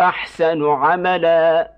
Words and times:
أحسن 0.00 0.66
عملا. 0.66 1.70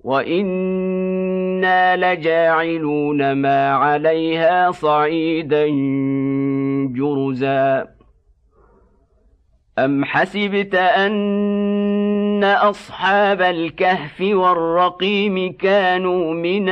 وإنا 0.00 1.96
لجاعلون 1.96 3.32
ما 3.32 3.72
عليها 3.72 4.70
صعيدا 4.70 5.66
جرزا. 6.92 7.88
أم 9.78 10.04
حسبت 10.04 10.74
أن 10.74 12.44
أصحاب 12.44 13.42
الكهف 13.42 14.20
والرقيم 14.20 15.52
كانوا 15.52 16.34
من 16.34 16.68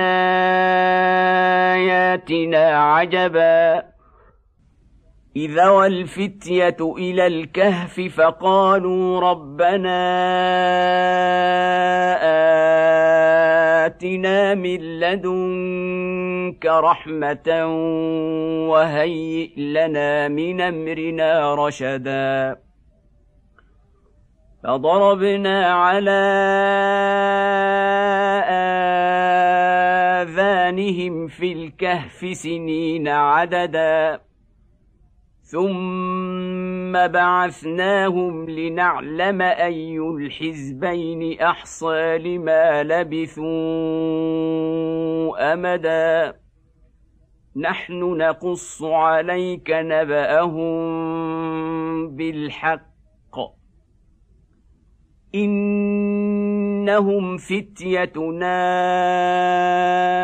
آياتنا 1.77 2.95
عجبا؟ 2.95 3.98
إذا 5.39 5.69
والفتية 5.69 6.77
إلى 6.81 7.27
الكهف 7.27 8.01
فقالوا 8.01 9.21
ربنا 9.21 9.99
آتنا 13.87 14.55
من 14.55 15.01
لدنك 15.01 16.67
رحمة 16.67 17.67
وهيئ 18.69 19.61
لنا 19.61 20.29
من 20.29 20.61
أمرنا 20.61 21.55
رشدا. 21.55 22.57
فضربنا 24.65 25.67
على 25.73 26.21
آذانهم 30.21 31.27
في 31.27 31.53
الكهف 31.53 32.37
سنين 32.37 33.09
عددا. 33.09 34.28
ثم 35.51 36.93
بعثناهم 36.93 38.51
لنعلم 38.51 39.43
اي 39.43 39.99
الحزبين 39.99 41.41
احصى 41.41 42.19
لما 42.19 42.83
لبثوا 42.83 43.49
امدا 45.53 46.35
نحن 47.57 48.17
نقص 48.17 48.83
عليك 48.83 49.71
نباهم 49.71 50.79
بالحق 52.17 52.89
انهم 55.35 57.37
فتيتنا 57.37 58.59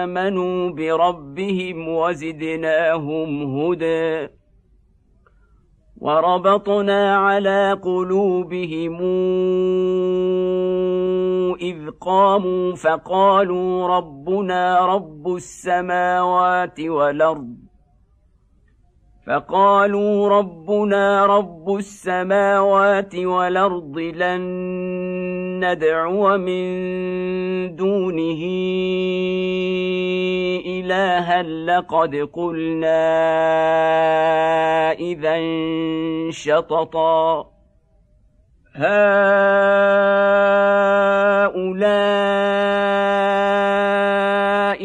امنوا 0.05 0.71
بربهم 0.71 1.89
وزدناهم 1.89 3.59
هدى 3.59 4.29
وربطنا 6.05 7.17
على 7.17 7.81
قلوبهم 7.83 8.97
إذ 11.61 11.91
قاموا 12.01 12.75
فقالوا 12.75 13.87
ربنا 13.87 14.87
رب 14.87 15.29
السماوات 15.35 16.81
والأرض 16.81 17.64
فقالوا 19.27 20.29
ربنا 20.29 21.27
رب 21.27 21.77
السماوات 21.77 23.17
والأرض 23.17 23.99
لن 23.99 24.41
ندعو 25.65 26.37
من 26.39 27.77
دونه 27.77 28.43
إلها 30.67 31.43
لقد 31.43 32.29
قلنا 32.33 33.03
إذا 34.93 35.41
شططا 36.31 37.51
هؤلاء 38.75 38.95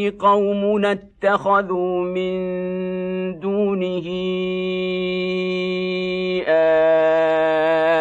قومنا 0.09 1.09
اتخذوا 1.24 2.03
من 2.03 3.40
دونه 3.40 4.07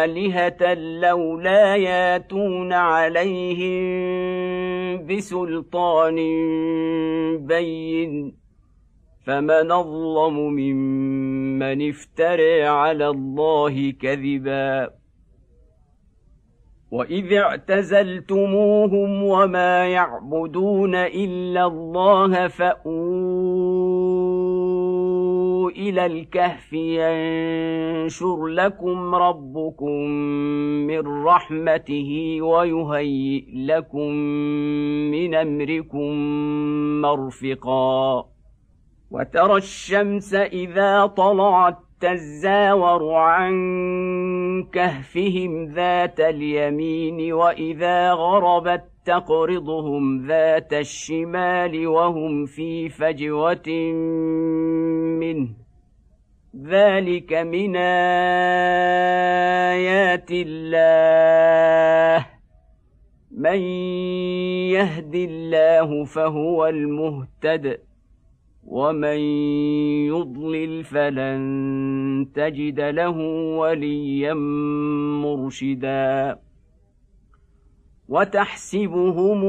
آلهة 0.07 0.73
لولا 0.73 1.75
ياتون 1.75 2.73
عليهم 2.73 3.79
بسلطان 5.07 6.15
بين 7.37 8.33
فمن 9.25 9.71
أظلم 9.71 10.39
ممن 10.39 11.89
افترى 11.89 12.63
على 12.63 13.07
الله 13.09 13.91
كذبا 14.01 14.89
واذ 16.91 17.33
اعتزلتموهم 17.33 19.23
وما 19.23 19.87
يعبدون 19.87 20.95
الا 20.95 21.65
الله 21.65 22.47
فاووا 22.47 22.89
إلى 25.69 26.05
الكهف 26.05 26.73
ينشر 26.73 28.47
لكم 28.47 29.15
ربكم 29.15 30.01
من 30.87 31.23
رحمته 31.23 32.37
ويهيئ 32.41 33.45
لكم 33.55 34.11
من 35.11 35.35
امركم 35.35 36.11
مرفقا 37.01 38.25
وترى 39.11 39.57
الشمس 39.57 40.33
اذا 40.33 41.05
طلعت 41.05 41.77
تزاور 41.99 43.13
عن 43.13 43.53
كهفهم 44.63 45.65
ذات 45.65 46.19
اليمين 46.19 47.33
وإذا 47.33 48.13
غربت 48.13 48.83
تقرضهم 49.05 50.27
ذات 50.27 50.73
الشمال 50.73 51.87
وهم 51.87 52.45
في 52.45 52.89
فجوة 52.89 53.69
منه. 55.19 55.49
ذلك 56.65 57.33
من 57.33 57.71
بايات 59.71 60.31
الله. 60.31 62.25
من 63.31 63.61
يهد 64.71 65.15
الله 65.15 66.05
فهو 66.05 66.67
المهتد. 66.67 67.88
ومن 68.69 69.19
يضلل 70.13 70.83
فلن 70.83 72.27
تجد 72.35 72.79
له 72.79 73.17
وليا 73.57 74.33
مرشدا 75.23 76.39
وتحسبهم 78.09 79.45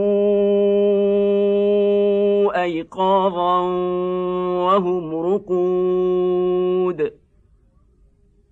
ايقاظا 2.55 3.61
وهم 4.67 5.15
رقود 5.15 7.13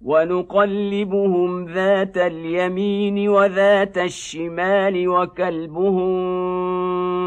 ونقلبهم 0.04 1.64
ذات 1.64 2.18
اليمين 2.18 3.28
وذات 3.28 3.98
الشمال 3.98 5.08
وكلبهم 5.08 6.18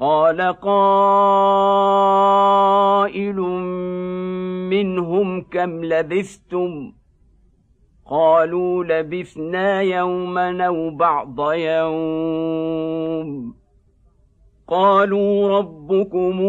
قال 0.00 0.40
قائل 0.40 0.84
منهم 4.70 5.42
كم 5.42 5.84
لبثتم؟ 5.84 6.92
قالوا 8.06 8.84
لبثنا 8.84 9.82
يوما 9.82 10.66
أو 10.66 10.90
بعض 10.90 11.52
يوم. 11.52 12.84
قالوا 14.68 15.58
ربكم 15.58 16.40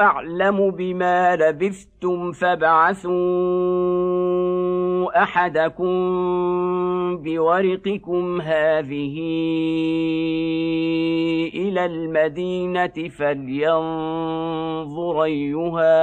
أعلم 0.00 0.70
بما 0.70 1.36
لبثتم 1.36 2.32
فابعثوا 2.32 3.12
أحدكم 5.22 5.96
بورقكم 7.16 8.40
هذه 8.40 9.16
إلى 11.54 11.84
المدينة 11.84 13.08
فلينظر 13.18 14.44
أيها 15.24 16.00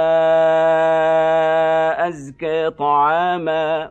أزكى 2.08 2.70
طعاما 2.70 3.90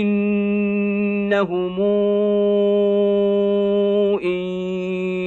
انهم 0.00 1.80
ان 4.22 4.42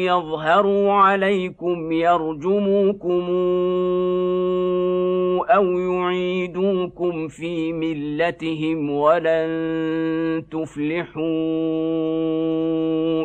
يظهروا 0.05 0.93
عليكم 0.93 1.91
يرجموكم 1.91 3.25
أو 5.49 5.79
يعيدوكم 5.79 7.27
في 7.27 7.73
ملتهم 7.73 8.89
ولن 8.89 10.43
تفلحوا 10.51 11.23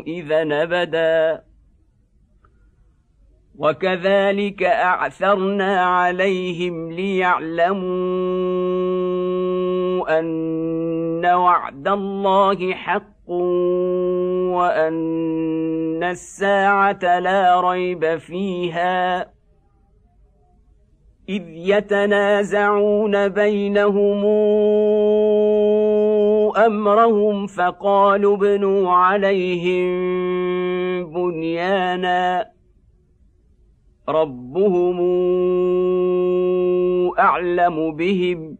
اذا 0.07 0.63
ابدا 0.63 1.43
وكذلك 3.59 4.63
اعثرنا 4.63 5.81
عليهم 5.81 6.93
ليعلموا 6.93 7.91
ان 11.21 11.27
وعد 11.27 11.89
الله 11.89 12.75
حق 12.75 13.31
وان 14.57 16.03
الساعة 16.03 17.19
لا 17.19 17.61
ريب 17.61 18.17
فيها 18.19 19.21
اذ 21.29 21.43
يتنازعون 21.49 23.29
بينهم 23.29 24.25
امرهم 26.57 27.47
فقالوا 27.47 28.37
ابنوا 28.37 28.93
عليهم 28.93 29.91
بنيانا 31.13 32.51
ربهم 34.09 34.99
اعلم 37.19 37.97
بهم 37.97 38.60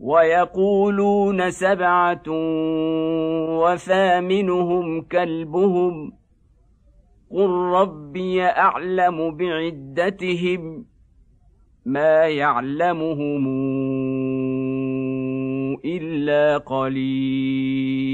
ويقولون 0.00 1.50
سبعة 1.50 2.22
وثامنهم 3.60 5.02
كلبهم 5.02 6.12
قل 7.30 7.50
ربي 7.50 8.42
أعلم 8.44 9.36
بعدتهم 9.36 10.84
ما 11.86 12.26
يعلمهم 12.26 13.46
إلا 15.84 16.58
قليل 16.58 18.06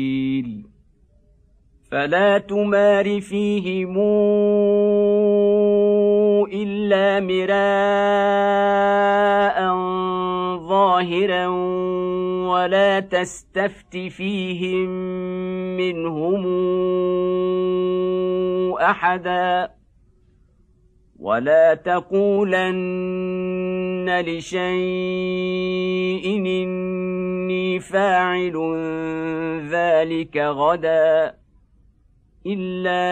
فلا 1.91 2.39
تمار 2.39 3.21
فيهم 3.21 3.99
إلا 6.53 7.21
مراء 7.21 7.62
ظاهرا 11.02 11.47
ولا 12.49 13.00
تستفت 13.00 13.97
فيهم 13.97 14.88
منهم 15.76 16.47
احدا 18.76 19.71
ولا 21.18 21.75
تقولن 21.75 22.50
لشيء 24.26 24.62
اني 26.37 27.80
فاعل 27.80 28.56
ذلك 29.71 30.37
غدا 30.37 31.42
إلا 32.47 33.03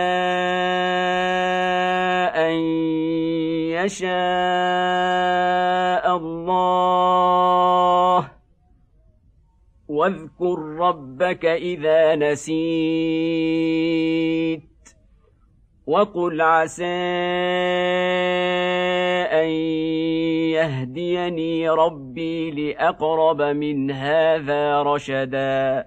أن 2.48 2.54
يشاء 3.70 4.16
الله. 6.16 7.10
واذكر 9.88 10.58
ربك 10.58 11.44
إذا 11.44 12.14
نسيت. 12.16 13.00
وقل 15.86 16.40
عسى 16.40 16.84
أن 19.32 19.48
يهديني 20.54 21.68
ربي 21.68 22.50
لأقرب 22.50 23.42
من 23.42 23.90
هذا 23.90 24.82
رشدا. 24.82 25.86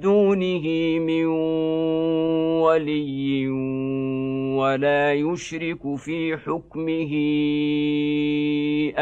دونه 0.00 0.66
من 0.98 1.26
ولي 2.62 3.48
ولا 4.56 5.12
يشرك 5.12 5.96
في 5.96 6.36
حكمه 6.36 7.12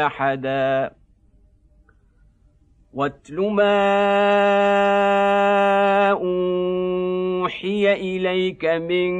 أحدا. 0.05 0.91
واتل 2.93 3.39
ما 3.39 3.79
أوحي 6.11 7.93
إليك 7.93 8.65
من 8.65 9.11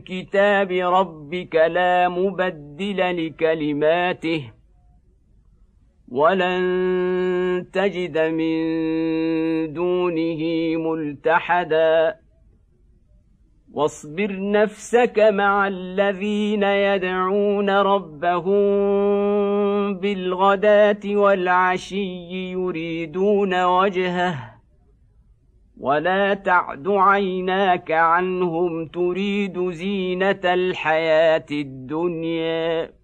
كتاب 0.00 0.72
ربك 0.72 1.54
لا 1.54 2.08
مبدل 2.08 3.26
لكلماته. 3.26 4.63
ولن 6.08 7.66
تجد 7.72 8.18
من 8.18 8.54
دونه 9.72 10.42
ملتحدا. 10.76 12.14
واصبر 13.72 14.50
نفسك 14.50 15.18
مع 15.18 15.68
الذين 15.68 16.62
يدعون 16.62 17.70
ربهم 17.70 18.64
بالغداة 19.94 21.00
والعشي 21.04 22.30
يريدون 22.52 23.64
وجهه. 23.64 24.54
ولا 25.80 26.34
تعد 26.34 26.88
عيناك 26.88 27.90
عنهم 27.90 28.86
تريد 28.86 29.70
زينة 29.70 30.40
الحياة 30.44 31.46
الدنيا. 31.50 33.03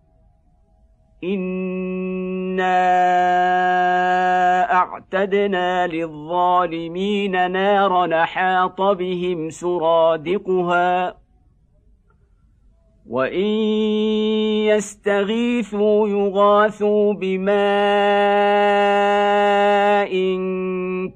انا 1.23 2.71
اعتدنا 4.73 5.87
للظالمين 5.87 7.51
نارا 7.51 8.25
حاط 8.25 8.81
بهم 8.81 9.49
سرادقها 9.49 11.15
وان 13.09 13.45
يستغيثوا 14.65 16.07
يغاثوا 16.07 17.13
بماء 17.13 17.51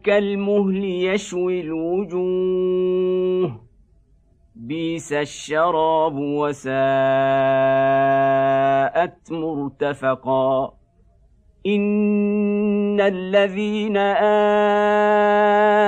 كالمهل 0.03 0.83
يشوي 0.85 1.61
الوجوه 1.61 2.85
بيس 4.67 5.13
الشراب 5.13 6.15
وساءت 6.15 6.75
مرتفقا 9.31 10.73
ان 11.67 13.01
الذين 13.01 13.97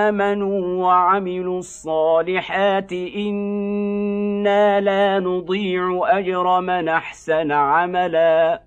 امنوا 0.10 0.86
وعملوا 0.86 1.60
الصالحات 1.60 2.94
أنا 2.94 4.80
لا 4.80 5.20
نضيع 5.20 6.02
اجر 6.04 6.62
من 6.62 6.90
احسن 6.90 7.52
عملا 7.52 8.67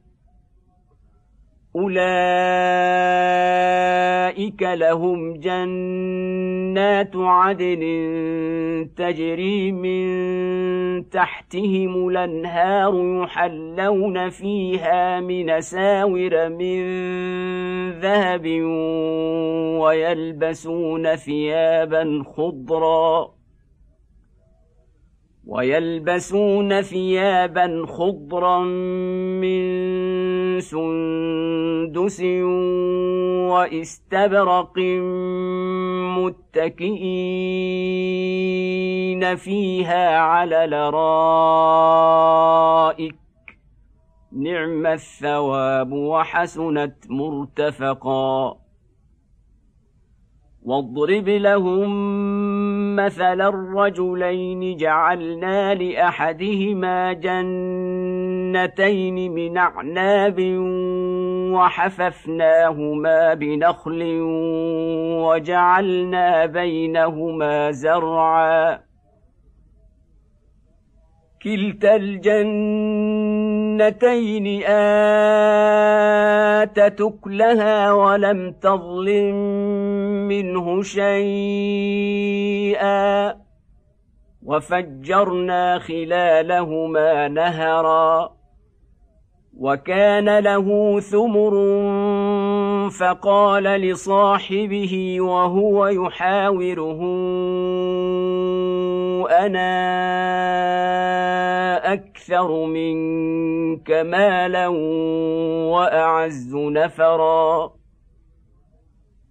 أولئك 1.76 2.00
لهم 4.62 5.34
جنات 5.34 7.16
عدن 7.16 7.80
تجري 8.96 9.72
من 9.72 11.10
تحتهم 11.10 12.08
الأنهار 12.08 13.22
يحلون 13.22 14.28
فيها 14.28 15.20
من 15.20 15.60
ساور 15.60 16.48
من 16.48 16.80
ذهب 17.90 18.46
ويلبسون 19.80 21.16
ثيابا 21.16 22.22
خضرا 22.26 23.40
ويلبسون 25.46 26.80
ثيابا 26.80 27.86
خضرا 27.86 28.58
من 29.40 29.60
سندس 30.60 32.20
واستبرق 33.50 34.78
متكئين 36.18 37.00
فيها 39.36 40.18
على 40.18 40.64
الأرائك. 40.64 41.10
نعم 44.32 44.86
الثواب 44.86 45.92
وحسنت 45.92 46.94
مرتفقا. 47.10 48.56
واضرب 50.62 51.28
لهم 51.28 51.90
مثل 52.96 53.40
الرجلين 53.40 54.76
جعلنا 54.76 55.74
لأحدهما 55.74 57.12
جنتين 58.52 59.32
من 59.32 59.56
أعناب 59.58 60.36
وحففناهما 61.54 63.34
بنخل 63.34 64.18
وجعلنا 65.24 66.46
بينهما 66.46 67.70
زرعا. 67.70 68.78
كلتا 71.42 71.96
الجنتين 71.96 72.46
آتت 76.62 77.00
أكلها 77.00 77.92
ولم 77.92 78.52
تظلم 78.52 79.34
منه 80.28 80.82
شيئا. 80.82 81.90
وفجرنا 84.42 85.78
خلالهما 85.78 87.28
نهرا. 87.28 88.39
وكان 89.60 90.38
له 90.38 91.00
ثمر 91.00 91.54
فقال 92.90 93.64
لصاحبه 93.64 95.16
وهو 95.20 95.86
يحاوره 95.86 97.00
أنا 99.30 99.70
أكثر 101.92 102.64
منك 102.64 103.90
مالا 103.90 104.68
وأعز 105.68 106.54
نفرا. 106.56 107.79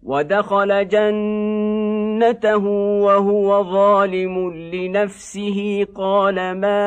ودخل 0.04 0.88
جنته 0.88 2.66
وهو 3.04 3.64
ظالم 3.64 4.54
لنفسه. 4.54 5.88
قال 5.96 6.36
ما 6.36 6.82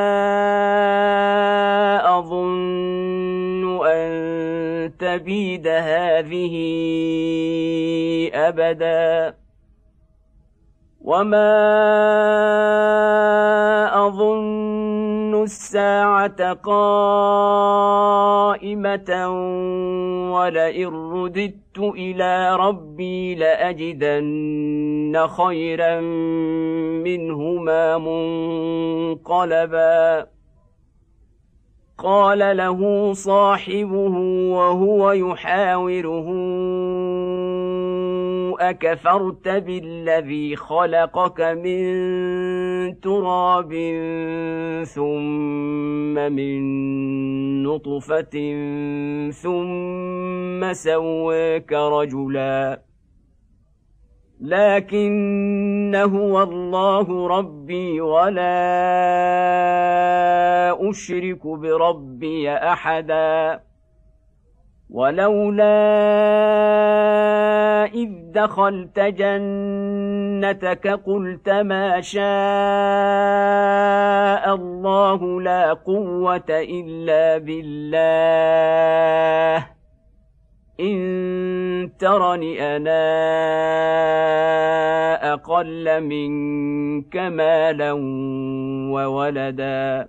أظن 2.19 3.87
أن 3.87 4.92
تبيد 4.99 5.69
هذه 5.69 6.54
أبدا. 8.35 9.35
وما 11.04 11.52
أظن 14.07 15.12
الساعة 15.42 16.52
قائمة 16.52 17.11
ولئن 20.32 20.87
رددت 20.87 21.78
إلى 21.78 22.56
ربي 22.56 23.34
لأجدن 23.34 25.26
خيرا 25.26 26.00
منهما 27.00 27.99
منقلبا. 29.08 30.26
قال 31.99 32.56
له 32.56 33.12
صاحبه 33.12 34.16
وهو 34.50 35.12
يحاوره 35.12 36.28
أكفرت 38.61 39.49
بالذي 39.49 40.56
خلقك 40.56 41.40
من 41.40 41.82
تراب 42.90 43.72
ثم 44.84 46.14
من 46.14 46.62
نطفة 47.62 48.36
ثم 49.30 50.72
سواك 50.72 51.72
رجلا. 51.72 52.82
لكن 54.40 55.94
هو 55.94 56.42
الله 56.42 57.28
ربي 57.28 58.00
ولا 58.00 58.50
أشرك 60.90 61.46
بربي 61.46 62.50
أحدا. 62.50 63.60
ولولا 64.92 65.64
إذ 67.84 68.08
دخلت 68.32 69.00
جنتك 69.00 70.88
قلت 70.88 71.49
ما 71.49 72.00
شاء 72.00 72.22
الله 74.54 75.40
لا 75.40 75.72
قوة 75.72 76.50
إلا 76.50 77.38
بالله. 77.38 78.62
إن 80.80 81.92
ترني 81.99 82.76
أنا 82.76 83.02
أقل 85.32 86.00
منك 86.00 87.16
مالا 87.16 87.92
وولدا. 88.92 90.08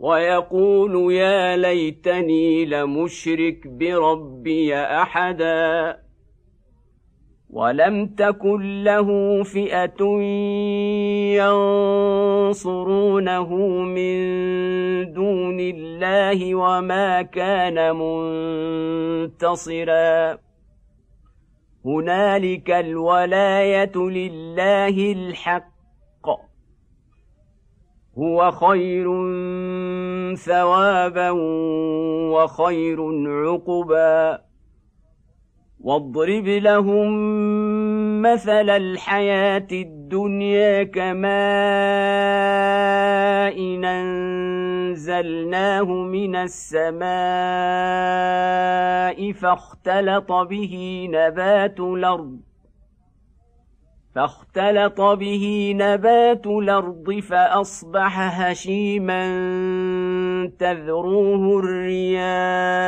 ويقول 0.00 1.12
يا 1.12 1.56
ليتني 1.56 2.64
لمشرك 2.64 3.66
بربي 3.66 4.76
أحدا 4.76 5.96
ولم 7.50 8.06
تكن 8.06 8.84
له 8.84 9.42
فئة 9.42 10.02
ينصرونه 12.48 13.54
من 13.96 14.16
دون 15.12 15.60
الله 15.60 16.54
وما 16.54 17.22
كان 17.22 17.96
منتصرا. 19.26 20.38
هنالك 21.84 22.70
الولاية 22.70 23.96
لله 23.96 25.12
الحق 25.12 25.79
هو 28.20 28.50
خير 28.50 29.06
ثوابا 30.36 31.30
وخير 32.30 32.98
عقبا. 33.26 34.38
واضرب 35.80 36.46
لهم 36.46 37.10
مثل 38.22 38.70
الحياة 38.70 39.66
الدنيا 39.72 40.82
كماء 40.82 41.30
إن 43.58 43.84
أنزلناه 43.84 45.84
من 45.84 46.36
السماء 46.36 47.00
فاختلط 49.32 50.32
به 50.32 51.06
نبات 51.10 51.80
الأرض. 51.80 52.49
فاختلط 54.14 55.00
به 55.00 55.74
نبات 55.76 56.46
الأرض 56.46 57.20
فأصبح 57.20 58.40
هشيما 58.40 59.22
تذروه 60.58 61.58
الرياح. 61.58 62.80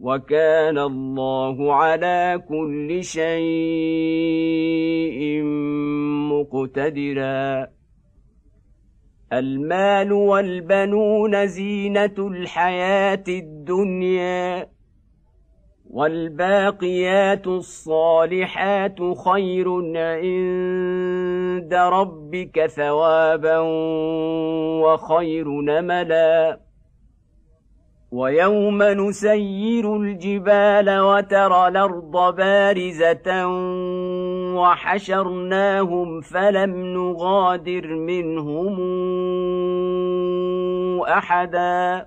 وكان 0.00 0.78
الله 0.78 1.74
على 1.74 2.42
كل 2.48 3.04
شيء 3.04 3.30
مقتدرا. 6.32 7.66
المال 9.32 10.12
والبنون 10.12 11.46
زينة 11.46 12.14
الحياة 12.18 13.24
الدنيا. 13.28 14.79
والباقيات 15.90 17.46
الصالحات 17.46 18.98
خير 19.24 19.68
عند 19.96 21.74
ربك 21.74 22.66
ثوابا 22.66 23.58
وخير 24.82 25.48
نملا. 25.48 26.60
ويوم 28.12 28.82
نسير 28.82 29.96
الجبال 29.96 31.00
وترى 31.00 31.68
الأرض 31.68 32.36
بارزة 32.36 33.46
وحشرناهم 34.56 36.20
فلم 36.20 36.86
نغادر 36.86 37.86
منهم 37.86 38.76
أحدا. 41.02 42.06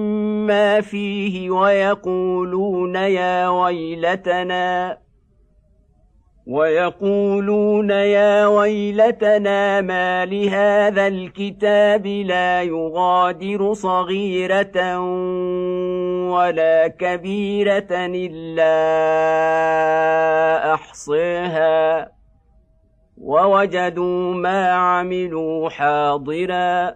فيه 0.81 1.49
ويقولون 1.49 2.95
يا 2.95 3.49
ويلتنا 3.49 4.97
ويقولون 6.47 7.89
يا 7.89 8.47
ويلتنا 8.47 9.81
ما 9.81 10.25
لهذا 10.25 11.07
الكتاب 11.07 12.07
لا 12.07 12.61
يغادر 12.63 13.73
صغيرة 13.73 14.99
ولا 16.29 16.87
كبيرة 16.87 17.91
إلا 17.91 18.73
أحصيها 20.73 22.11
ووجدوا 23.17 24.33
ما 24.33 24.71
عملوا 24.71 25.69
حاضرا. 25.69 26.95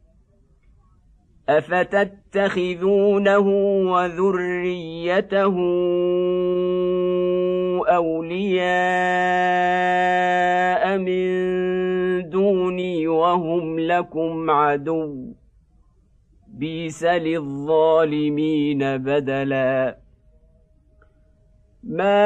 افتتخذونه 1.49 3.39
وذريته 3.91 5.55
اولياء 7.87 8.61
من 10.97 12.29
دوني 12.29 13.07
وهم 13.07 13.79
لكم 13.79 14.51
عدو 14.51 15.33
بيس 16.47 17.03
للظالمين 17.03 18.79
بدلا 18.97 19.97
ما 21.83 22.17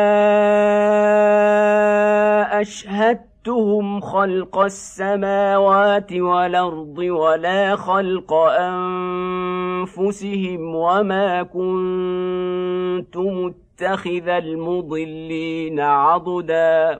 اشهدت 2.62 3.35
شهدتهم 3.46 4.02
خلق 4.02 4.58
السماوات 4.58 6.14
والأرض 6.14 6.98
ولا 6.98 7.76
خلق 7.76 8.34
أنفسهم 9.54 10.76
وما 10.76 11.44
كنت 11.44 13.18
متخذ 13.18 14.28
المضلين 14.28 15.80
عضدا. 15.80 17.00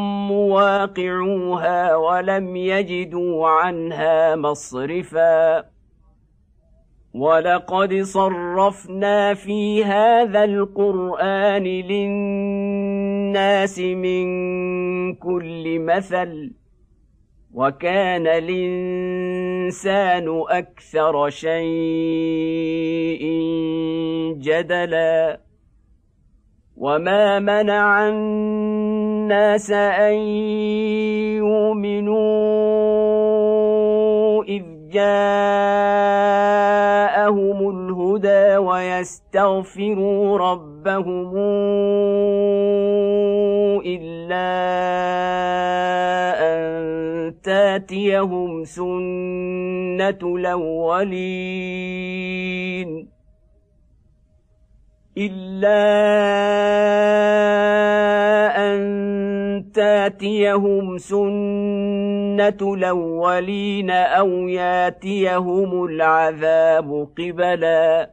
مواقعوها 0.51 1.95
ولم 1.95 2.55
يجدوا 2.55 3.47
عنها 3.47 4.35
مصرفا. 4.35 5.63
ولقد 7.13 8.01
صرفنا 8.01 9.33
في 9.33 9.83
هذا 9.83 10.43
القرآن 10.43 11.63
للناس 11.91 12.99
من 13.79 14.25
كل 15.15 15.79
مثل 15.79 16.51
وكان 17.53 18.27
الإنسان 18.27 20.25
أكثر 20.49 21.29
شيء 21.29 21.61
جدلا. 24.39 25.39
وما 26.77 27.39
منع 27.39 28.09
الناس 28.09 28.80
أن 29.71 30.13
يؤمنوا 31.37 32.43
إذ 34.43 34.63
جاءهم 34.91 36.09
الهدى 37.69 38.57
ويستغفروا 38.57 40.37
ربهم 40.37 41.37
إلا 43.85 44.51
أن 46.39 46.61
تاتيهم 47.43 48.63
سنة 48.63 50.19
الأولين. 50.23 51.51
إلا 55.25 55.81
أن 58.57 58.81
تاتيهم 59.73 60.97
سنة 60.97 62.73
الأولين 62.73 63.91
أو 63.91 64.29
ياتيهم 64.47 65.85
العذاب 65.85 67.07
قبلا. 67.17 68.11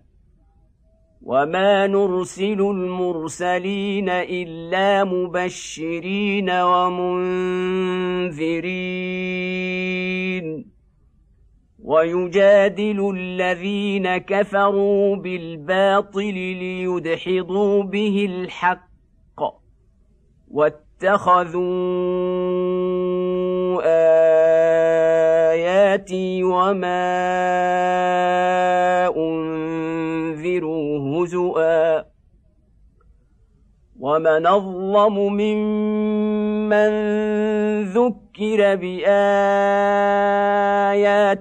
وما 1.22 1.86
نرسل 1.86 2.60
المرسلين 2.60 4.08
إلا 4.08 5.04
مبشرين 5.04 6.50
ومنذرين. 6.50 7.58
ويجادل 11.88 13.14
الذين 13.16 14.16
كفروا 14.16 15.16
بالباطل 15.16 16.34
ليدحضوا 16.34 17.82
به 17.82 18.26
الحق 18.30 18.88
واتخذوا 20.50 21.62
آياتي 25.52 26.44
وما 26.44 27.08
أنذروا 29.16 30.98
هزؤا 31.24 32.07
ومن 34.08 34.46
اظلم 34.46 35.16
ممن 35.32 36.90
ذكر 37.82 38.76
بايات 38.76 39.08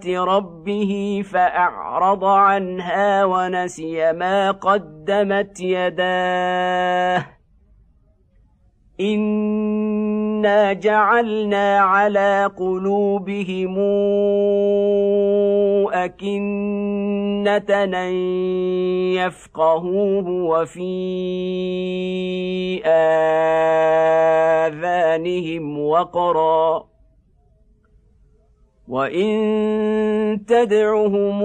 ربه 0.08 1.24
فاعرض 1.32 2.24
عنها 2.24 3.26
ونسي 3.26 4.14
ما 4.14 4.52
قدمت 4.52 5.60
يداه 5.60 7.37
انا 9.00 10.74
جعلنا 10.74 11.80
على 11.80 12.52
قلوبهم 12.58 13.78
اكنه 15.94 17.58
ان 17.58 18.14
يفقهوه 19.14 20.30
وفي 20.30 20.88
اذانهم 24.68 25.80
وقرا 25.80 26.97
وان 28.88 30.46
تدعهم 30.48 31.44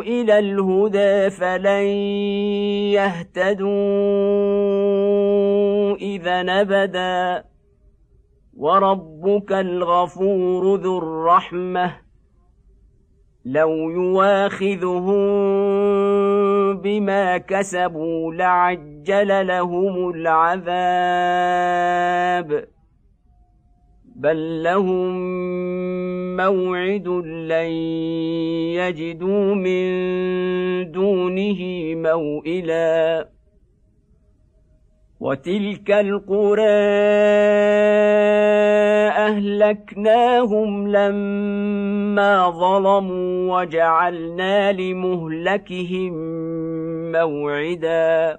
إلى 0.00 0.38
الهدى 0.38 1.30
فلن 1.30 1.86
يهتدوا 2.96 3.68
اذا 5.96 6.60
ابدا 6.60 7.44
وربك 8.56 9.52
الغفور 9.52 10.76
ذو 10.76 10.98
الرحمه 10.98 11.96
لو 13.44 13.90
يواخذهم 13.90 15.18
بما 16.80 17.38
كسبوا 17.38 18.34
لعجل 18.34 19.46
لهم 19.46 20.10
العذاب 20.10 20.68
بل 24.18 24.62
لهم 24.62 25.16
موعد 26.36 27.08
لن 27.24 27.70
يجدوا 28.74 29.54
من 29.54 29.86
دونه 30.90 31.60
موئلا 31.94 33.28
وتلك 35.20 35.90
القرى 35.90 36.78
اهلكناهم 39.28 40.88
لما 40.88 42.50
ظلموا 42.50 43.56
وجعلنا 43.60 44.72
لمهلكهم 44.72 46.12
موعدا 47.12 48.38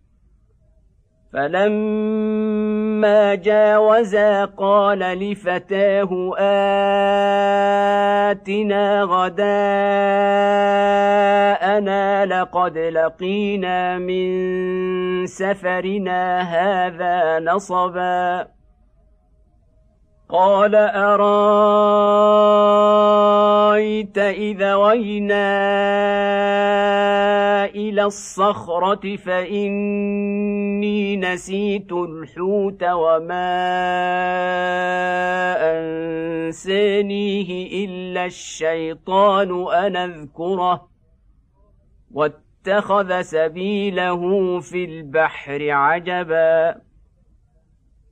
فلما 1.33 3.21
جاوزا 3.35 4.45
قال 4.45 4.99
لفتاه 4.99 6.35
آتنا 8.31 9.03
غداءنا 9.03 9.45
لقد 12.25 12.77
لقينا 12.77 13.97
من 13.97 15.25
سفرنا 15.25 16.41
هذا 16.41 17.39
نصبا 17.39 18.47
قال 20.31 20.75
أرأيت 20.75 21.27
إذا 24.17 24.75
وينا 24.75 25.51
إلى 27.65 28.03
الصخرة 28.03 29.15
فإني 29.15 30.37
نسيت 31.17 31.91
الحوت 31.91 32.83
وما 32.83 33.61
أنسانيه 36.51 37.85
إلا 37.85 38.25
الشيطان 38.25 39.67
أن 39.73 39.95
أذكره 39.95 40.87
واتخذ 42.11 43.21
سبيله 43.21 44.59
في 44.59 44.85
البحر 44.85 45.71
عجبا 45.71 46.90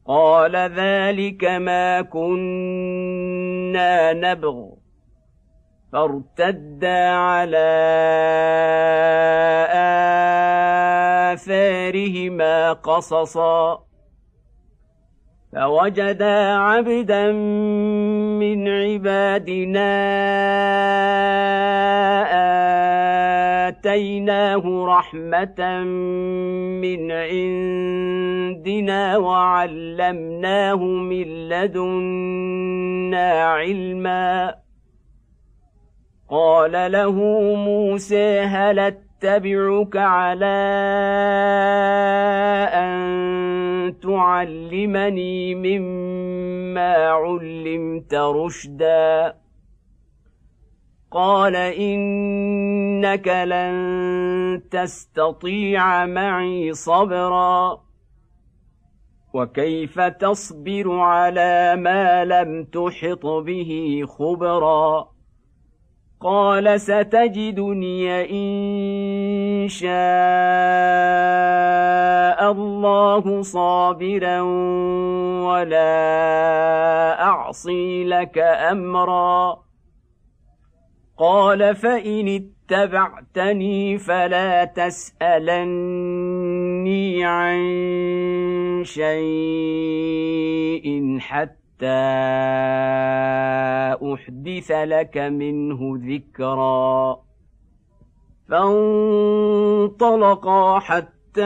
قال 0.05 0.55
ذلك 0.55 1.43
ما 1.43 2.01
كنا 2.01 4.13
نبغ. 4.13 4.69
فارتدا 5.93 7.09
على 7.09 7.69
آثارهما 11.33 12.73
قصصا. 12.73 13.88
فوجدا 15.53 16.57
عبدا 16.57 17.31
من 17.31 18.67
عبادنا 18.67 19.89
آتيناه 23.67 24.85
رحمة 24.85 25.83
من 26.81 27.11
عندنا 27.11 29.17
وعلمناه 29.17 30.83
من 30.83 31.49
لدنا 31.49 33.43
علما. 33.43 34.55
قال 36.29 36.91
له 36.91 37.13
موسى 37.55 38.39
هل 38.39 38.79
أتبعك 38.79 39.97
على 39.97 40.59
أن 42.73 43.58
تعلمني 43.89 45.55
مما 45.55 46.93
علمت 47.09 48.13
رشدا. 48.13 49.35
قال 51.11 51.55
إنك 51.55 53.27
لن 53.27 54.61
تستطيع 54.71 56.05
معي 56.05 56.73
صبرا. 56.73 57.81
وكيف 59.33 59.99
تصبر 59.99 60.99
على 60.99 61.75
ما 61.75 62.25
لم 62.25 62.63
تحط 62.63 63.25
به 63.25 64.03
خبرا؟ 64.07 65.18
قال 66.21 66.81
ستجدني 66.81 68.11
إن 68.31 69.67
شاء 69.67 69.89
الله 72.51 73.41
صابرا 73.41 74.41
ولا 75.47 77.21
أعصي 77.21 78.03
لك 78.03 78.37
أمرا. 78.37 79.59
قال 81.17 81.75
فإن 81.75 82.27
اتبعتني 82.27 83.97
فلا 83.97 84.65
تسألني 84.65 85.65
عن 87.25 87.59
شيء 88.83 90.09
حتى 91.19 91.58
أحدث 94.13 94.71
لك 94.71 95.17
منه 95.17 95.79
ذكرا. 95.95 97.19
فانطلقا 98.49 100.79
حتى 100.79 101.41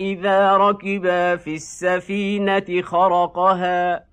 إذا 0.00 0.56
ركبا 0.56 1.36
في 1.36 1.54
السفينة 1.54 2.82
خرقها. 2.82 4.04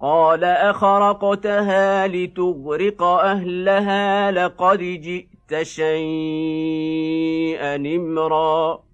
قال 0.00 0.44
أخرقتها 0.44 2.06
لتغرق 2.06 3.02
أهلها 3.02 4.30
لقد 4.30 4.78
جئت 4.78 5.62
شيئا 5.62 7.76
امرا. 7.76 8.85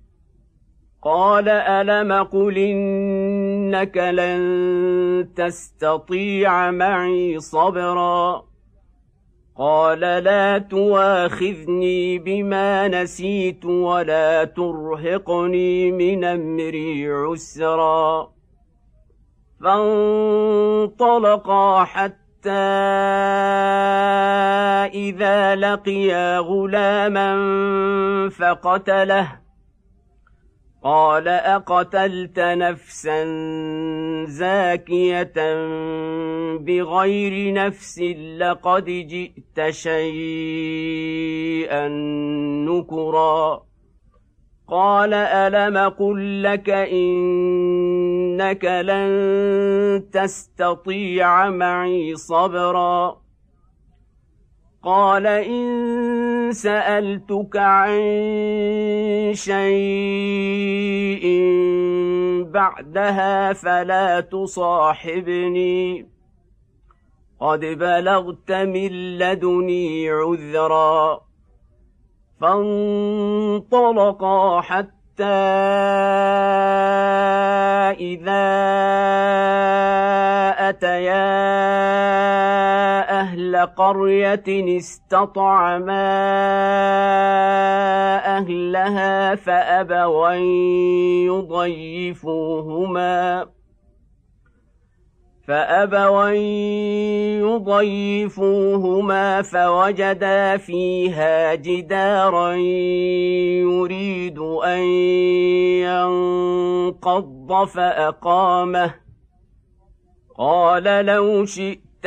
قال 1.02 1.48
ألم 1.48 2.12
قل 2.12 2.58
إنك 2.58 3.96
لن 3.96 5.28
تستطيع 5.36 6.70
معي 6.70 7.40
صبرا 7.40 8.44
قال 9.56 10.00
لا 10.00 10.58
تواخذني 10.58 12.18
بما 12.18 12.88
نسيت 12.88 13.64
ولا 13.64 14.44
ترهقني 14.44 15.92
من 15.92 16.24
أمري 16.24 17.12
عسرا 17.12 18.32
فانطلقا 20.40 21.04
حتى 21.84 22.50
إذا 24.94 25.54
لقيا 25.56 26.38
غلاما 26.38 27.32
فقتله 28.28 29.41
قال 30.84 31.28
أقتلت 31.28 32.38
نفسا 32.38 33.24
زاكية 34.24 35.32
بغير 36.56 37.52
نفس 37.52 38.00
لقد 38.38 38.84
جئت 38.84 39.70
شيئا 39.70 40.28
نكرا. 42.68 43.62
قال 44.68 45.14
ألم 45.14 45.78
قل 45.88 46.42
لك 46.42 46.70
إنك 46.70 48.64
لن 48.64 50.10
تستطيع 50.12 51.50
معي 51.50 52.16
صبرا؟ 52.16 53.21
قال 54.84 55.26
إن 55.26 56.52
سألتك 56.52 57.56
عن 57.56 58.00
شيء 59.34 61.24
بعدها 62.52 63.52
فلا 63.52 64.20
تصاحبني. 64.20 66.06
قد 67.40 67.60
بلغت 67.60 68.52
من 68.52 69.18
لدني 69.18 70.10
عذرا. 70.10 71.20
فانطلقا 72.40 73.80
حتى 74.60 75.24
إذا 78.00 78.42
أتيا 80.68 81.22
أهل 83.32 83.56
قرية 83.56 84.76
استطعما 84.78 86.08
أهلها 88.36 89.34
فأبوا 89.34 90.34
أن 90.36 90.42
يضيفوهما. 92.12 93.46
فأبوا 95.48 96.30
أن 96.30 96.36
يضيفوهما 97.48 99.42
فوجدا 99.42 100.56
فيها 100.56 101.54
جدارا 101.54 102.52
يريد 103.62 104.38
أن 104.38 104.82
ينقض 106.92 107.64
فأقامه. 107.64 108.94
قال 110.38 111.06
لو 111.06 111.44
شئت 111.44 112.06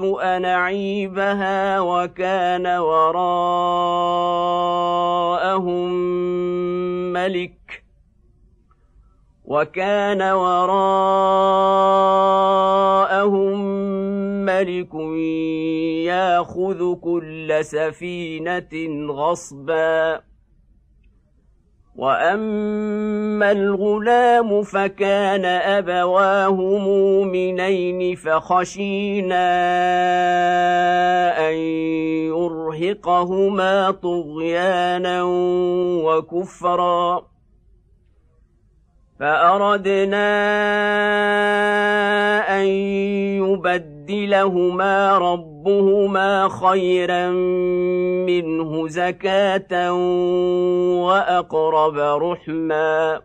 أن 0.00 0.44
أعيبها 0.44 1.80
وكان 1.80 2.66
وراءهم 2.66 3.24
ملك 7.12 7.84
وكان 9.44 10.22
وراءهم 10.22 10.84
ملك 14.44 14.94
ياخذ 16.04 16.94
كل 16.94 17.58
سفينة 17.64 19.06
غصباً 19.12 20.33
واما 21.96 23.52
الغلام 23.52 24.62
فكان 24.62 25.44
ابواه 25.44 26.54
مؤمنين 26.78 28.16
فخشينا 28.16 29.46
ان 31.48 31.54
يرهقهما 32.34 33.90
طغيانا 33.90 35.22
وكفرا 36.04 37.26
فاردنا 39.20 40.30
ان 42.62 42.66
يبدلهما 44.08 45.18
ربهما 45.18 46.48
خيرا 46.48 47.30
منه 48.26 48.88
زكاة 48.88 49.92
وأقرب 51.04 51.98
رحما. 52.22 53.20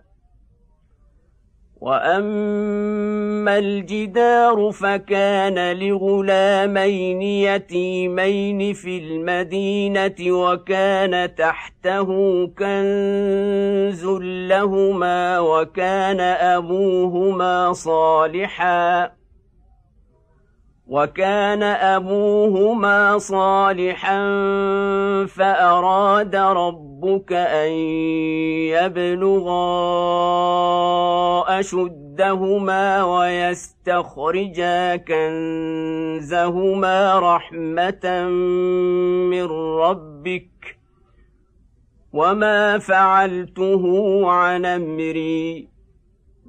وأما 1.81 3.57
الجدار 3.57 4.71
فكان 4.71 5.77
لغلامين 5.77 7.21
يتيمين 7.21 8.73
في 8.73 8.97
المدينة 8.97 10.15
وكان 10.31 11.35
تحته 11.35 12.07
كنز 12.47 14.05
لهما 14.47 15.39
وكان 15.39 16.19
أبوهما 16.19 17.73
صالحا. 17.73 19.18
وكان 20.89 21.63
أبوهما 21.63 23.17
صالحا 23.17 24.19
فأراد 25.25 26.35
ربك 26.35 27.33
أن 27.33 27.71
يبلغا 28.73 29.59
أشدهما 31.59 33.03
ويستخرجا 33.03 34.95
كنزهما 34.95 36.59
رحمة 37.19 38.27
من 39.29 39.45
ربك 39.77 40.49
وما 42.13 42.77
فعلته 42.77 43.83
عن 44.31 44.65
أمري 44.65 45.68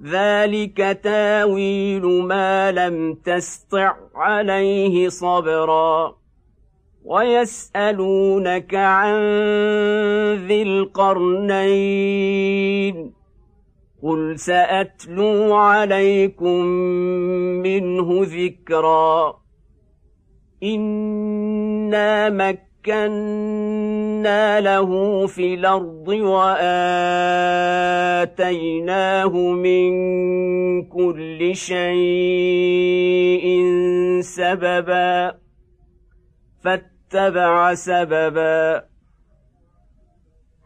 ذلك 0.03 1.01
تاويل 1.03 2.07
ما 2.07 2.73
لم 2.73 3.15
تسطع 3.15 3.97
عليه 4.15 5.09
صبرا 5.09 6.17
ويسالونك 7.05 8.75
عن 8.75 9.21
ذي 10.47 10.63
القرنين 10.63 12.01
قل 14.03 14.39
ساتلو 14.39 15.55
عليكم 15.55 16.65
منه 17.63 18.21
ذكرا 18.23 19.41
أنا 20.63 22.31
مك 22.31 22.70
مكنا 22.81 24.61
له 24.61 25.27
في 25.27 25.55
الأرض 25.55 26.09
وآتيناه 26.09 26.73
من 29.53 29.91
كل 30.85 31.55
شيء 31.55 33.47
سببا 34.21 35.39
فاتبع 36.65 37.75
سببا 37.75 38.85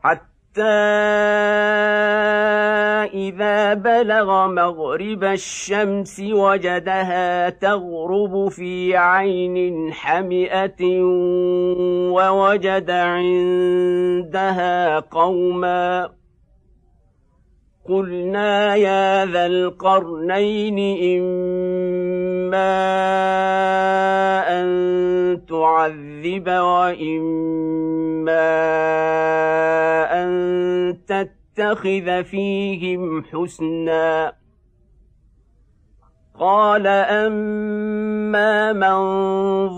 حتى 0.02 0.33
إذا 3.14 3.74
بلغ 3.74 4.46
مغرب 4.46 5.24
الشمس 5.24 6.20
وجدها 6.20 7.50
تغرب 7.50 8.48
في 8.48 8.96
عين 8.96 9.92
حمئة 9.92 11.02
ووجد 12.12 12.90
عندها 12.90 13.80
قوما. 15.00 16.10
قلنا 17.88 18.74
يا 18.74 19.26
ذا 19.26 19.46
القرنين 19.46 20.78
إما 21.20 22.74
أن 24.60 25.13
تعذب 25.36 26.48
وإما 26.48 27.24
أن 30.22 30.98
تتبع 31.06 31.44
يتخذ 31.58 32.24
فيهم 32.24 33.24
حسنا 33.24 34.32
قال 36.40 36.86
اما 36.86 38.72
من 38.72 38.98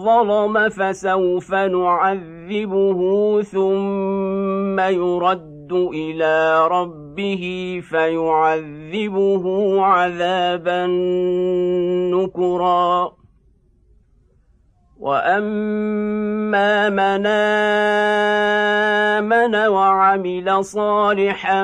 ظلم 0.04 0.68
فسوف 0.68 1.54
نعذبه 1.54 3.00
ثم 3.42 4.80
يرد 4.80 5.72
إلى 5.72 6.66
ربه 6.68 7.44
فيعذبه 7.90 9.44
عذابا 9.82 10.86
نكرا 12.16 13.12
واما 15.00 16.88
من 16.88 17.26
امن 19.26 19.54
وعمل 19.54 20.64
صالحا 20.64 21.62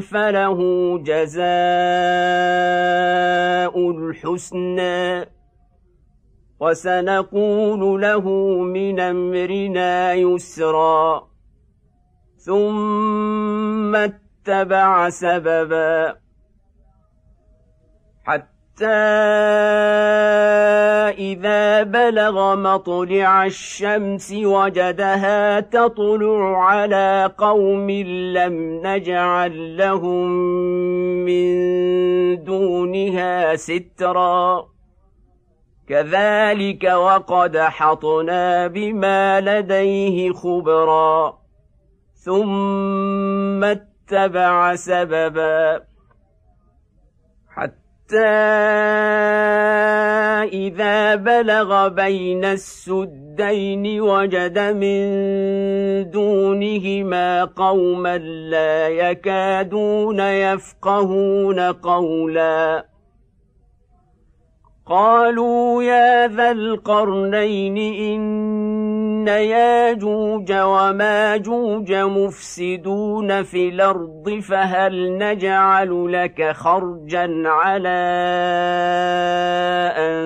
فله 0.00 0.58
جزاء 0.98 1.46
الحسنى 3.90 5.30
وسنقول 6.60 8.02
له 8.02 8.30
من 8.62 9.00
امرنا 9.00 10.12
يسرا 10.12 11.28
ثم 12.36 13.96
اتبع 13.96 15.08
سببا 15.08 16.16
حتى 18.24 18.55
إذا 21.18 21.82
بلغ 21.82 22.56
مطلع 22.56 23.44
الشمس 23.44 24.32
وجدها 24.32 25.60
تطلع 25.60 26.64
على 26.64 27.32
قوم 27.38 27.90
لم 28.36 28.80
نجعل 28.86 29.76
لهم 29.76 30.30
من 31.24 32.44
دونها 32.44 33.56
سترا 33.56 34.66
كذلك 35.88 36.84
وقد 36.84 37.58
حطنا 37.58 38.66
بما 38.66 39.40
لديه 39.40 40.32
خبرا 40.32 41.38
ثم 42.14 43.64
اتبع 43.64 44.74
سببا 44.74 45.76
حتى 45.76 45.95
إذا 50.52 51.14
بلغ 51.14 51.88
بين 51.88 52.44
السدين 52.44 54.00
وجد 54.00 54.58
من 54.58 55.00
دونهما 56.10 57.44
قوما 57.44 58.18
لا 58.18 58.88
يكادون 58.88 60.20
يفقهون 60.20 61.60
قولا. 61.60 62.86
قالوا 64.86 65.82
يا 65.82 66.28
ذا 66.28 66.50
القرنين 66.50 67.76
إن 67.76 68.22
ياجوج 69.28 70.52
وماجوج 70.52 71.92
مفسدون 71.92 73.42
في 73.42 73.68
الأرض 73.68 74.40
فهل 74.48 75.18
نجعل 75.18 76.12
لك 76.12 76.52
خرجا 76.52 77.42
على 77.46 77.98
أن 79.96 80.16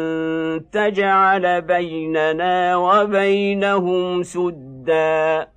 تجعل 0.72 1.62
بيننا 1.62 2.76
وبينهم 2.76 4.22
سدا؟ 4.22 5.48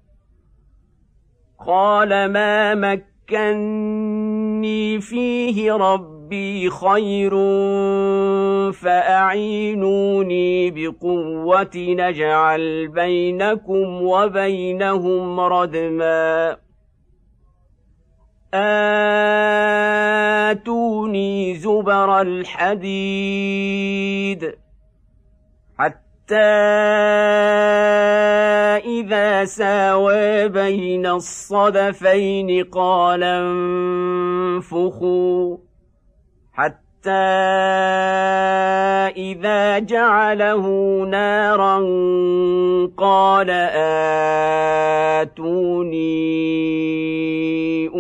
قال 1.68 2.10
ما 2.32 2.76
مكني 2.76 4.33
فيه 5.00 5.74
ربي 5.74 6.70
خير 6.70 7.32
فأعينوني 8.72 10.72
بقوة 10.72 11.76
نجعل 11.76 12.88
بينكم 12.88 14.02
وبينهم 14.02 15.40
ردما. 15.40 16.58
آتوني 20.54 21.56
زبر 21.56 22.22
الحديد 22.22 23.34
حتى 25.80 26.54
إذا 28.86 29.46
ساوى 29.46 30.48
بين 30.48 31.06
الصدفين 31.06 32.64
قال 32.64 33.24
انفخوا 34.56 35.58
حتى 36.54 37.10
إذا 39.18 39.80
جعله 39.80 40.68
نارا 41.04 41.78
قال 42.98 43.50
آتوني 45.22 46.08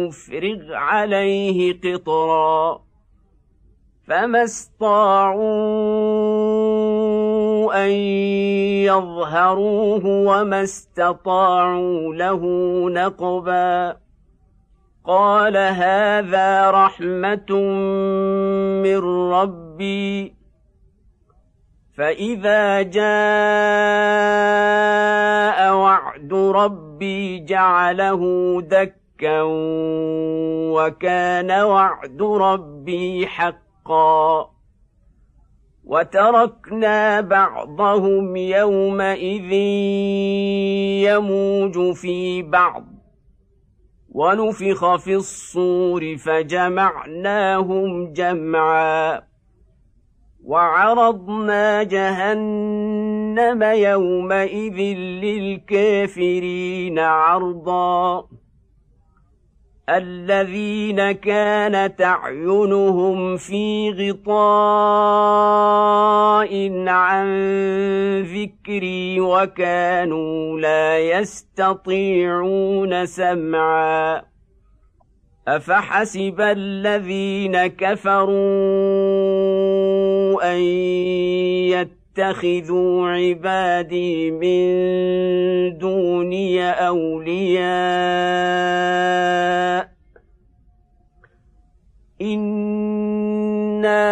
أفرغ 0.07 0.73
عليه 0.73 1.79
قطرا 1.83 2.81
فما 4.07 4.43
استطاعوا 4.43 5.43
أن 7.85 7.89
يظهروه 8.87 10.05
وما 10.05 10.63
استطاعوا 10.63 12.15
له 12.15 12.41
نقبا 12.89 14.02
قال 15.05 15.57
هذا 15.57 16.71
رحمة 16.71 17.51
من 18.83 18.97
ربي. 19.31 20.33
فإذا 21.97 22.81
جاء 22.81 23.03
وعد 25.75 26.33
ربي 26.33 27.39
جعله 27.39 28.21
دكا 28.61 29.41
وكان 30.71 31.51
وعد 31.51 32.21
ربي 32.21 33.27
حقا. 33.27 34.49
وتركنا 35.85 37.21
بعضهم 37.21 38.35
يومئذ 38.35 39.51
يموج 41.03 41.95
في 41.95 42.41
بعض. 42.41 42.92
ونفخ 44.13 44.95
في 44.95 45.15
الصور 45.15 46.17
فجمعناهم 46.17 48.13
جمعا 48.13 49.21
وعرضنا 50.43 51.83
جهنم 51.83 53.63
يومئذ 53.63 54.77
للكافرين 55.23 56.99
عرضا 56.99 58.27
الذين 59.89 61.11
كانت 61.11 62.01
أعينهم 62.01 63.37
في 63.37 63.91
غطاء 63.91 64.33
عن 66.87 67.27
ذكري 68.21 69.19
وكانوا 69.19 70.59
لا 70.59 70.99
يستطيعون 70.99 73.05
سمعا. 73.05 74.21
أفحسب 75.47 76.41
الذين 76.41 77.67
كفروا 77.67 78.33
أن 80.43 80.59
يتخذوا 82.17 83.09
عبادي 83.09 84.31
من 84.31 85.77
دوني 85.77 86.71
أولياء. 86.71 87.63
انا 92.21 94.03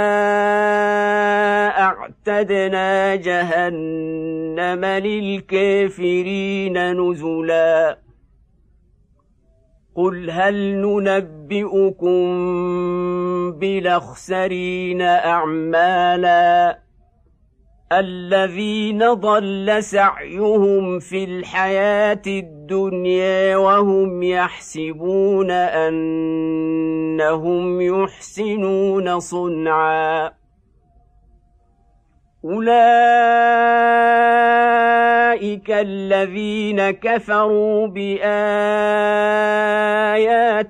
اعتدنا 1.80 3.16
جهنم 3.16 4.86
للكافرين 4.86 6.78
نزلا. 7.02 7.98
قل 9.96 10.30
هل 10.30 10.82
ننبئكم 10.82 12.22
بالاخسرين 13.52 15.02
اعمالا؟ 15.02 16.80
الذين 17.92 19.14
ضل 19.14 19.84
سعيهم 19.84 21.00
في 21.00 21.24
الحياة 21.24 22.22
الدنيا 22.28 23.58
وهم 23.58 24.24
يحسبون 24.24 25.52
أنهم 25.52 26.62
يحسنون 27.82 29.20
صنعا. 29.20 30.32
أولئك 32.46 32.82
الذين 35.72 36.92
كفروا 36.92 37.88
بآيات 37.88 38.36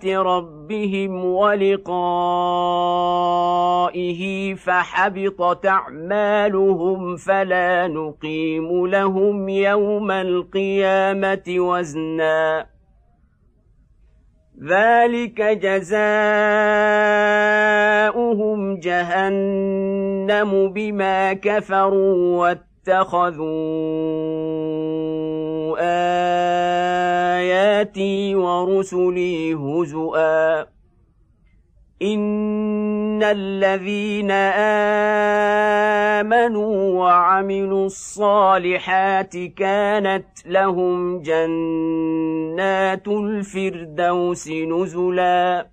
ربهم 0.05 0.60
ولقائه 1.23 2.21
فحبطت 4.55 5.65
أعمالهم 5.65 7.15
فلا 7.15 7.87
نقيم 7.87 8.87
لهم 8.87 9.49
يوم 9.49 10.11
القيامة 10.11 11.43
وزنا. 11.49 12.71
ذلك 14.63 15.41
جزاؤهم 15.41 15.99
جهنم 18.79 20.51
بما 20.73 21.33
كفروا 21.33 22.39
واتخذوا 22.39 23.51
آياتي 27.41 28.35
ورسلي 28.35 29.53
هزؤا. 29.53 30.61
إن 32.01 33.23
الذين 33.23 34.31
آمنوا 36.21 36.99
وعملوا 36.99 37.85
الصالحات 37.85 39.37
كانت 39.37 40.27
لهم 40.45 41.21
جنات 41.21 43.07
الفردوس 43.07 44.47
نزلا. 44.49 45.67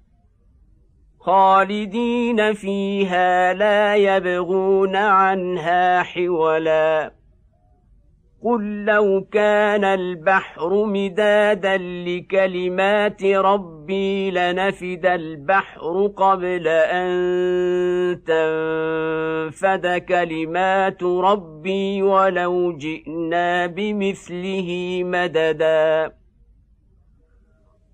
خالدين 1.21 2.55
فيها 2.55 3.55
لا 3.55 3.97
يبغون 3.97 4.97
عنها 4.97 6.03
حولا. 6.03 7.18
قل 8.45 8.84
لو 8.84 9.26
كان 9.32 9.84
البحر 9.84 10.84
مدادا 10.84 11.76
لكلمات 11.76 13.24
ربي 13.24 14.30
لنفد 14.30 15.07
البحر 15.07 16.07
قبل 16.16 16.68
ان 16.68 17.11
تنفد 18.26 19.86
كلمات 20.09 21.03
ربي 21.03 22.03
ولو 22.03 22.76
جئنا 22.76 23.66
بمثله 23.66 25.01
مددا 25.05 26.12